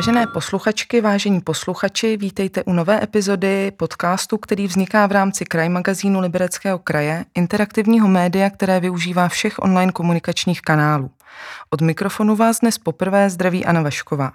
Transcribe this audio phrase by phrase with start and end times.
[0.00, 6.20] Vážené posluchačky, vážení posluchači, vítejte u nové epizody podcastu, který vzniká v rámci Kraj magazínu
[6.20, 11.10] Libereckého kraje, interaktivního média, které využívá všech online komunikačních kanálů.
[11.70, 14.32] Od mikrofonu vás dnes poprvé zdraví Anna Vašková.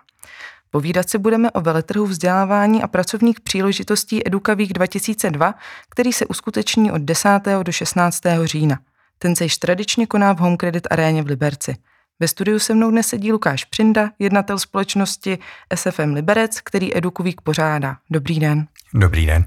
[0.71, 5.55] Povídat si budeme o veletrhu vzdělávání a pracovních příležitostí EdukaVík 2002,
[5.89, 7.29] který se uskuteční od 10.
[7.63, 8.21] do 16.
[8.43, 8.79] října.
[9.19, 11.75] Ten se již tradičně koná v Home Credit aréně v Liberci.
[12.19, 15.37] Ve studiu se mnou dnes sedí Lukáš Přinda, jednatel společnosti
[15.75, 17.97] SFM Liberec, který EdukuVík pořádá.
[18.09, 18.67] Dobrý den.
[18.93, 19.45] Dobrý den.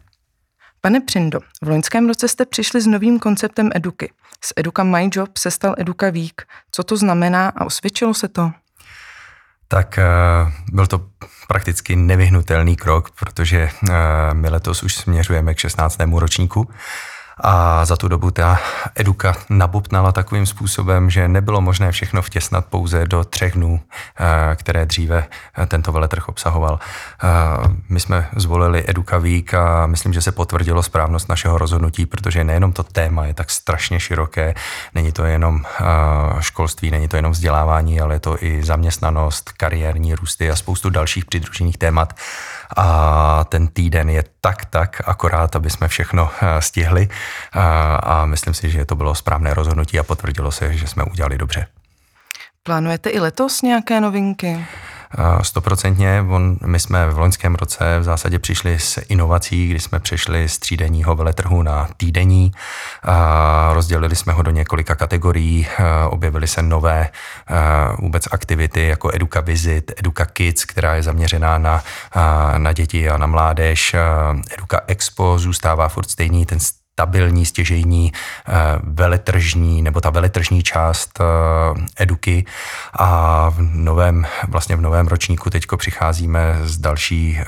[0.81, 4.13] Pane Přindo, v loňském roce jste přišli s novým konceptem Eduky.
[4.45, 6.43] Z Eduka My Job se stal Eduka Week.
[6.71, 8.53] Co to znamená a osvědčilo se to?
[9.69, 10.05] Tak eh,
[10.73, 11.07] byl to
[11.49, 13.95] prakticky nevyhnutelný krok, protože eh,
[14.33, 15.99] my letos už směřujeme k 16.
[16.13, 16.69] ročníku
[17.41, 18.59] a za tu dobu ta
[18.95, 23.81] eduka nabupnala takovým způsobem, že nebylo možné všechno vtěsnat pouze do třech dnů,
[24.21, 25.25] eh, které dříve
[25.59, 26.79] eh, tento veletrh obsahoval.
[27.23, 27.29] Eh,
[27.89, 32.73] my jsme zvolili Eduka Week a myslím, že se potvrdilo správnost našeho rozhodnutí, protože nejenom
[32.73, 34.55] to téma je tak strašně široké,
[34.95, 35.65] není to jenom
[36.41, 41.25] školství, není to jenom vzdělávání, ale je to i zaměstnanost, kariérní růsty a spoustu dalších
[41.25, 42.13] přidružených témat.
[42.77, 47.09] A ten týden je tak, tak akorát, aby jsme všechno stihli
[48.03, 51.67] a myslím si, že to bylo správné rozhodnutí a potvrdilo se, že jsme udělali dobře.
[52.63, 54.65] Plánujete i letos nějaké novinky?
[55.43, 56.25] Stoprocentně.
[56.67, 61.17] My jsme v loňském roce v zásadě přišli s inovací, kdy jsme přešli z třídenního
[61.17, 62.53] veletrhu na týdenní.
[63.03, 65.67] A rozdělili jsme ho do několika kategorií.
[66.09, 67.09] Objevily se nové
[67.99, 71.83] vůbec aktivity jako Eduka Visit, Eduka Kids, která je zaměřená na,
[72.59, 73.97] na děti a na mládež.
[74.55, 76.59] Eduka Expo zůstává furt stejný, ten
[76.99, 81.25] stabilní, stěžejní eh, veletržní nebo ta veletržní část eh,
[81.97, 82.45] eduky
[82.93, 87.45] a v novém, vlastně v novém ročníku teďko přicházíme s další eh,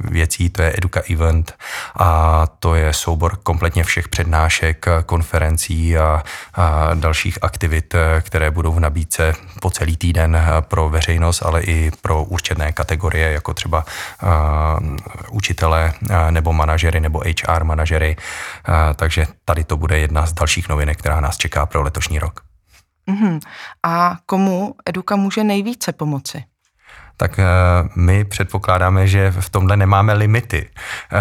[0.00, 1.54] věcí, to je Eduka Event
[1.96, 6.22] a to je soubor kompletně všech přednášek, konferencí a,
[6.54, 12.24] a dalších aktivit, které budou v nabídce po celý týden pro veřejnost, ale i pro
[12.24, 14.96] určené kategorie, jako třeba uh,
[15.30, 15.92] učitele
[16.30, 18.16] nebo manažery nebo HR manažery.
[18.16, 22.40] Uh, takže tady to bude jedna z dalších novinek, která nás čeká pro letošní rok.
[23.08, 23.40] Uh-huh.
[23.82, 26.44] A komu Eduka může nejvíce pomoci?
[27.18, 27.44] Tak eh,
[27.96, 30.66] my předpokládáme, že v tomhle nemáme limity.
[31.12, 31.20] Eh,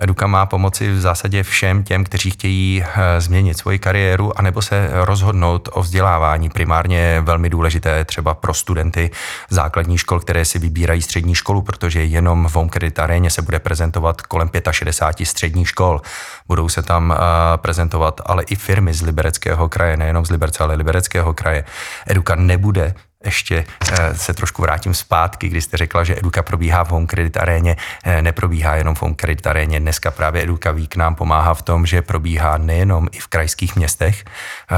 [0.00, 4.90] Eduka má pomoci v zásadě všem těm, kteří chtějí eh, změnit svoji kariéru anebo se
[4.92, 6.50] rozhodnout o vzdělávání.
[6.50, 9.10] Primárně je velmi důležité třeba pro studenty
[9.50, 13.58] základních škol, které si vybírají střední školu, protože jenom v Home Credit Aréně se bude
[13.58, 16.02] prezentovat kolem 65 středních škol.
[16.46, 17.14] Budou se tam
[17.56, 21.64] prezentovat ale i firmy z Libereckého kraje, nejenom z Liberce, ale Libereckého kraje.
[22.06, 22.94] Eduka nebude
[23.24, 27.36] ještě eh, se trošku vrátím zpátky, kdy jste řekla, že Eduka probíhá v Home Credit
[27.36, 27.76] aréně.
[28.04, 29.80] Eh, neprobíhá jenom v Home Credit aréně.
[29.80, 34.24] Dneska právě Eduka Week nám pomáhá v tom, že probíhá nejenom i v krajských městech
[34.24, 34.76] uh,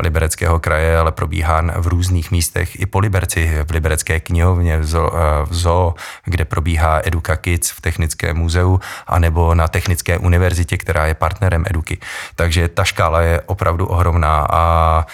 [0.00, 5.94] Libereckého kraje, ale probíhá v různých místech i po Liberci, v Liberecké knihovně, v zoo,
[6.24, 11.98] kde probíhá Eduka Kids v Technickém muzeu, anebo na Technické univerzitě, která je partnerem Eduky.
[12.34, 15.06] Takže ta škála je opravdu ohromná a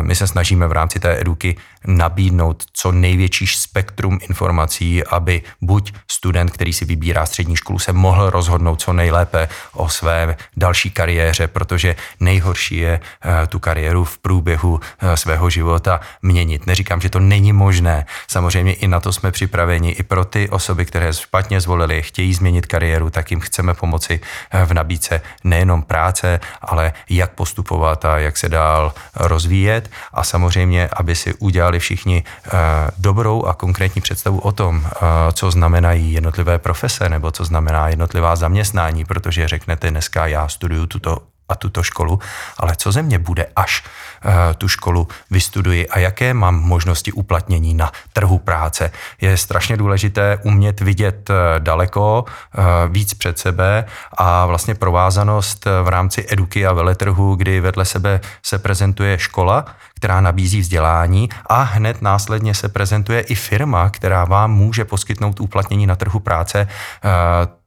[0.00, 1.56] my se snažíme v rámci té Eduky
[1.86, 8.30] nabídnout co největší spektrum informací, aby buď student, který si vybírá střední školu, se mohl
[8.30, 14.80] rozhodnout co nejlépe o své další kariéře, protože nejhorší je eh, tu kariéru v průběhu
[14.80, 16.66] eh, svého života měnit.
[16.66, 18.06] Neříkám, že to není možné.
[18.28, 19.90] Samozřejmě i na to jsme připraveni.
[19.90, 24.20] I pro ty osoby, které špatně zvolili, chtějí změnit kariéru, tak jim chceme pomoci
[24.50, 29.90] eh, v nabídce nejenom práce, ale jak postupovat a jak se dál rozvíjet.
[30.12, 32.50] A samozřejmě, aby si udělali udělali všichni eh,
[32.98, 38.36] dobrou a konkrétní představu o tom, eh, co znamenají jednotlivé profese nebo co znamená jednotlivá
[38.36, 42.18] zaměstnání, protože řeknete dneska já studuju tuto a tuto školu,
[42.58, 43.84] ale co ze mě bude, až
[44.24, 48.90] uh, tu školu vystuduji a jaké mám možnosti uplatnění na trhu práce.
[49.20, 53.84] Je strašně důležité umět vidět uh, daleko, uh, víc před sebe
[54.16, 59.64] a vlastně provázanost v rámci eduky a veletrhu, kdy vedle sebe se prezentuje škola,
[59.96, 65.86] která nabízí vzdělání a hned následně se prezentuje i firma, která vám může poskytnout uplatnění
[65.86, 66.68] na trhu práce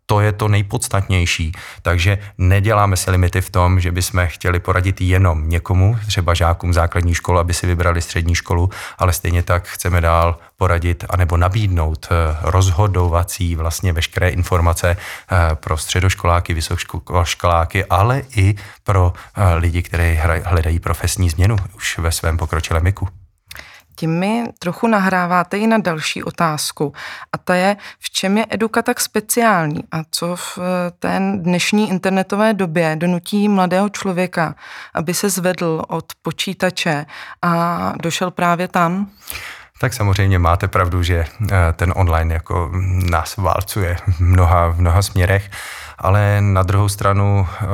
[0.09, 1.51] to je to nejpodstatnější.
[1.81, 7.13] Takže neděláme si limity v tom, že bychom chtěli poradit jenom někomu, třeba žákům základní
[7.13, 12.37] školy, aby si vybrali střední školu, ale stejně tak chceme dál poradit anebo nabídnout eh,
[12.41, 20.79] rozhodovací vlastně veškeré informace eh, pro středoškoláky, vysokoškoláky, ale i pro eh, lidi, kteří hledají
[20.79, 23.07] profesní změnu už ve svém pokročilém věku.
[23.99, 26.93] Tím mi trochu nahráváte i na další otázku.
[27.33, 30.59] A ta je, v čem je eduka tak speciální a co v
[30.99, 34.55] té dnešní internetové době donutí mladého člověka,
[34.93, 37.05] aby se zvedl od počítače
[37.41, 39.09] a došel právě tam?
[39.79, 41.25] Tak samozřejmě máte pravdu, že
[41.75, 42.71] ten online jako
[43.09, 45.49] nás válcuje v mnoha, v mnoha směrech
[45.97, 47.67] ale na druhou stranu uh,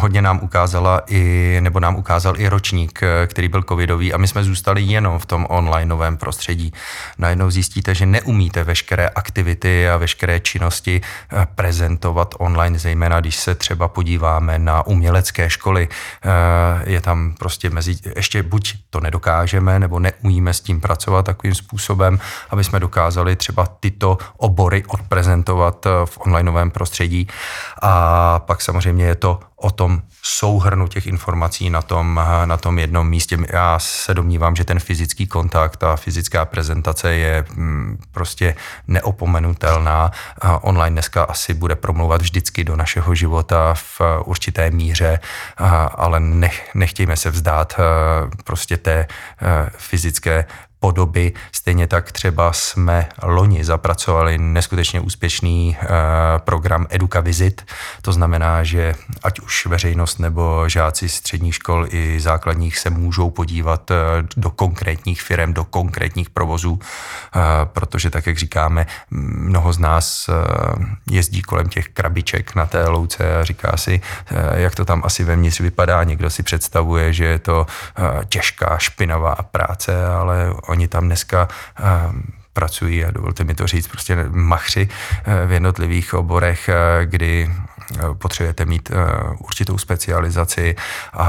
[0.00, 4.28] hodně nám ukázala i, nebo nám ukázal i ročník, eh, který byl covidový a my
[4.28, 6.72] jsme zůstali jenom v tom onlineovém prostředí.
[7.18, 13.54] Najednou zjistíte, že neumíte veškeré aktivity a veškeré činnosti uh, prezentovat online, zejména když se
[13.54, 15.88] třeba podíváme na umělecké školy.
[16.84, 22.18] Je tam prostě mezi, ještě buď to nedokážeme, nebo neumíme s tím pracovat takovým způsobem,
[22.50, 27.29] aby jsme dokázali třeba tyto obory odprezentovat v onlineovém prostředí
[27.82, 33.08] a pak samozřejmě je to o tom souhrnu těch informací na tom, na tom jednom
[33.08, 33.38] místě.
[33.48, 38.54] Já se domnívám, že ten fyzický kontakt a fyzická prezentace je mm, prostě
[38.88, 40.10] neopomenutelná.
[40.60, 45.20] Online dneska asi bude promlouvat vždycky do našeho života v určité míře,
[45.94, 47.80] ale nech, nechtějme se vzdát
[48.44, 49.06] prostě té
[49.76, 50.44] fyzické
[50.80, 51.32] podoby.
[51.52, 55.88] Stejně tak třeba jsme loni zapracovali neskutečně úspěšný uh,
[56.38, 57.66] program Educa Visit.
[58.02, 63.90] To znamená, že ať už veřejnost nebo žáci středních škol i základních se můžou podívat
[63.90, 63.96] uh,
[64.36, 66.80] do konkrétních firm, do konkrétních provozů, uh,
[67.64, 70.30] protože tak, jak říkáme, mnoho z nás
[71.10, 74.00] jezdí kolem těch krabiček na té louce a říká si,
[74.54, 76.04] jak to tam asi vevnitř vypadá.
[76.04, 77.66] Někdo si představuje, že je to
[78.28, 82.22] těžká, špinavá práce, ale oni tam dneska ehm,
[82.52, 87.98] pracují a dovolte mi to říct, prostě machři eh, v jednotlivých oborech, eh, kdy eh,
[88.14, 88.90] potřebujete mít
[89.38, 90.76] určitou specializaci
[91.12, 91.28] a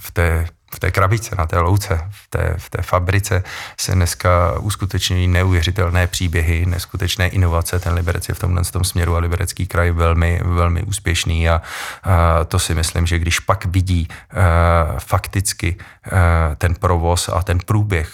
[0.00, 3.42] v té v té krabice, na té louce, v té, v té fabrice
[3.80, 7.78] se dneska uskutečňují neuvěřitelné příběhy, neskutečné inovace.
[7.78, 11.62] Ten Liberec je v tomhle tom směru a Liberecký kraj velmi, velmi úspěšný a,
[12.02, 17.58] a to si myslím, že když pak vidí a, fakticky a, ten provoz a ten
[17.58, 18.08] průběh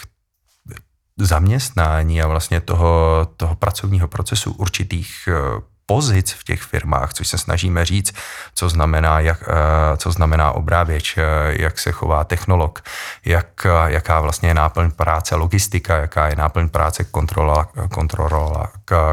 [1.27, 7.39] zaměstnání a vlastně toho, toho pracovního procesu určitých eh, pozic v těch firmách, což se
[7.39, 8.15] snažíme říct,
[8.55, 11.23] co znamená, jak, eh, co znamená obrávěč, eh,
[11.63, 12.85] jak se chová technolog,
[13.25, 18.71] jak, jaká vlastně je náplň práce logistika, jaká je náplň práce kontrola, kontrola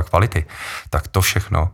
[0.10, 0.46] kvality,
[0.90, 1.72] tak to všechno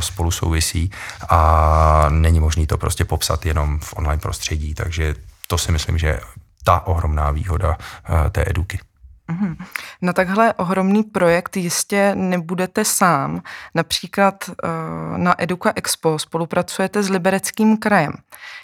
[0.00, 0.90] spolu souvisí
[1.28, 5.14] a není možné to prostě popsat jenom v online prostředí, takže
[5.46, 6.20] to si myslím, že je
[6.64, 7.76] ta ohromná výhoda
[8.32, 8.78] té eduky.
[9.34, 9.56] Mhm.
[10.02, 13.42] Na takhle ohromný projekt jistě nebudete sám.
[13.74, 14.68] Například eh,
[15.16, 18.12] na Eduka Expo spolupracujete s Libereckým krajem.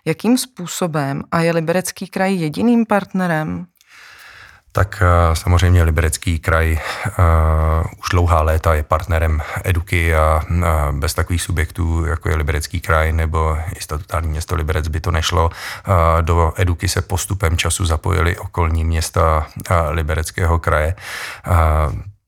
[0.04, 3.66] Jakým způsobem a je Liberecký kraj jediným partnerem?
[4.72, 10.64] Tak eh, samozřejmě Liberecký kraj uh, už dlouhá léta je partnerem Eduky a uh,
[10.98, 15.44] bez takových subjektů, jako je Liberecký kraj nebo i statutární město Liberec by to nešlo.
[15.44, 19.46] Uh, do Eduky se postupem času zapojili okolní města
[19.90, 20.94] Libereckého kraje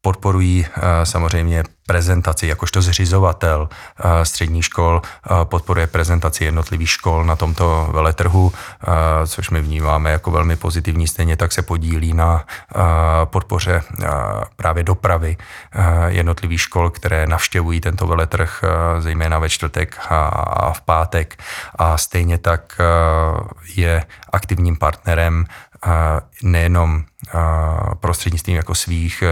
[0.00, 0.66] podporují
[1.04, 8.52] samozřejmě prezentaci, jakožto zřizovatel eh, středních škol eh, podporuje prezentaci jednotlivých škol na tomto veletrhu,
[9.26, 11.08] což my vnímáme jako velmi pozitivní.
[11.08, 12.44] Stejně tak se podílí na
[13.24, 13.82] podpoře
[14.56, 15.36] právě dopravy
[16.06, 18.64] jednotlivých škol, které navštěvují tento veletrh,
[18.98, 21.42] zejména ve čtvrtek a v pátek.
[21.74, 22.78] A stejně tak
[23.74, 25.44] je aktivním partnerem
[26.42, 27.04] nejenom
[28.00, 29.26] prostřednictvím jako svých e,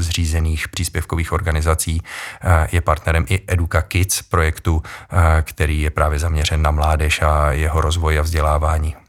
[0.00, 2.02] zřízených příspěvkových organizací
[2.40, 7.52] e, je partnerem i Educa Kids projektu, e, který je právě zaměřen na mládež a
[7.52, 9.05] jeho rozvoj a vzdělávání.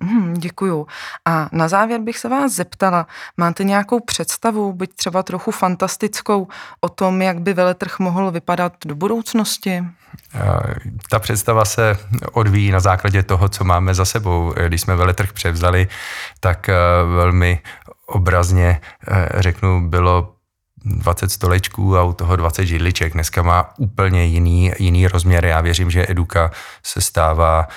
[0.00, 0.86] Hmm, děkuju.
[1.24, 6.48] A na závěr bych se vás zeptala, máte nějakou představu, byť třeba trochu fantastickou,
[6.80, 9.84] o tom, jak by veletrh mohl vypadat do budoucnosti?
[11.10, 11.98] Ta představa se
[12.32, 14.54] odvíjí na základě toho, co máme za sebou.
[14.68, 15.88] Když jsme veletrh převzali,
[16.40, 16.70] tak
[17.16, 17.60] velmi
[18.06, 18.80] obrazně
[19.34, 20.35] řeknu, bylo
[20.86, 23.12] 20 stolečků a u toho 20 židliček.
[23.12, 25.44] Dneska má úplně jiný, jiný rozměr.
[25.44, 26.50] Já věřím, že Eduka
[26.82, 27.68] se stává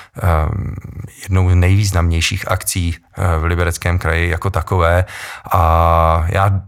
[0.52, 0.74] um,
[1.22, 5.04] jednou z nejvýznamnějších akcí uh, v Libereckém kraji jako takové
[5.52, 6.60] a já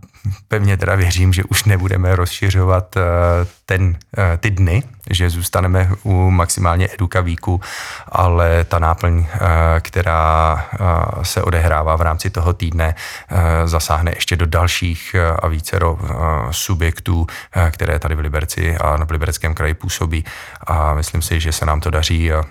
[0.48, 3.02] pevně teda věřím, že už nebudeme rozšiřovat uh,
[3.66, 3.96] ten, uh,
[4.40, 7.60] ty dny, že zůstaneme u maximálně eduka víku,
[8.08, 9.26] ale ta náplň, uh,
[9.80, 10.66] která
[11.22, 12.94] se odehrává v rámci toho týdne,
[13.64, 15.98] zasáhne ještě do dalších a vícero
[16.50, 17.26] subjektů,
[17.70, 20.24] které tady v Liberci a na Libereckém kraji působí
[20.66, 22.44] a myslím si, že se nám to daří a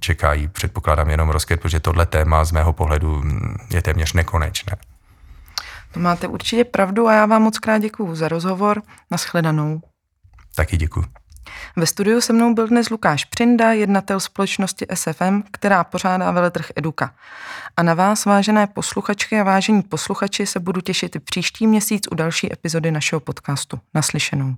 [0.00, 4.76] čekají, předpokládám, jenom rozkvět, protože tohle téma z mého pohledu mm, je téměř nekonečné.
[5.92, 8.82] To máte určitě pravdu a já vám moc krát děkuju za rozhovor.
[9.10, 9.80] Naschledanou.
[10.54, 11.04] Taky děkuji.
[11.76, 17.14] Ve studiu se mnou byl dnes Lukáš Přinda, jednatel společnosti SFM, která pořádá veletrh Eduka.
[17.76, 22.14] A na vás, vážené posluchačky a vážení posluchači, se budu těšit i příští měsíc u
[22.14, 23.80] další epizody našeho podcastu.
[23.94, 24.54] Naslyšenou.